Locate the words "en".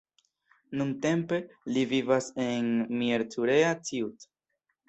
2.47-2.73